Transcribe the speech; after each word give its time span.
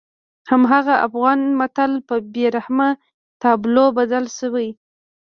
هماغه 0.49 0.95
افغان 1.07 1.39
متل 1.59 1.91
په 2.07 2.15
بېرحمه 2.33 2.89
تابلو 3.41 3.85
بدل 3.97 4.25
شوی. 4.37 4.69